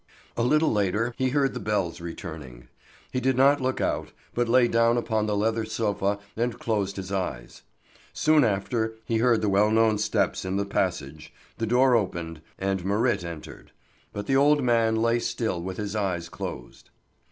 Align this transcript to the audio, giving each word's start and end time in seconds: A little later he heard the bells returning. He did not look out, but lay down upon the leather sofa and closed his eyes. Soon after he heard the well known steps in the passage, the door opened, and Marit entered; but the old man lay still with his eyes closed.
A 0.35 0.41
little 0.41 0.71
later 0.71 1.13
he 1.19 1.29
heard 1.29 1.53
the 1.53 1.59
bells 1.59 2.01
returning. 2.01 2.69
He 3.11 3.19
did 3.19 3.37
not 3.37 3.61
look 3.61 3.79
out, 3.79 4.13
but 4.33 4.49
lay 4.49 4.67
down 4.67 4.97
upon 4.97 5.27
the 5.27 5.37
leather 5.37 5.63
sofa 5.63 6.17
and 6.35 6.57
closed 6.57 6.95
his 6.95 7.11
eyes. 7.11 7.61
Soon 8.11 8.43
after 8.43 8.95
he 9.05 9.17
heard 9.19 9.43
the 9.43 9.47
well 9.49 9.69
known 9.69 9.99
steps 9.99 10.43
in 10.43 10.57
the 10.57 10.65
passage, 10.65 11.31
the 11.59 11.67
door 11.67 11.95
opened, 11.95 12.41
and 12.57 12.83
Marit 12.83 13.23
entered; 13.23 13.73
but 14.11 14.25
the 14.25 14.35
old 14.35 14.63
man 14.63 14.95
lay 14.95 15.19
still 15.19 15.61
with 15.61 15.77
his 15.77 15.95
eyes 15.95 16.29
closed. 16.29 16.89